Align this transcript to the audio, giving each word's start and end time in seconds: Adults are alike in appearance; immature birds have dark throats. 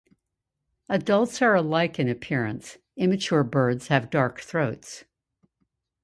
Adults 0.89 1.43
are 1.43 1.53
alike 1.53 1.99
in 1.99 2.09
appearance; 2.09 2.79
immature 2.97 3.43
birds 3.43 3.89
have 3.89 4.09
dark 4.09 4.39
throats. 4.41 5.05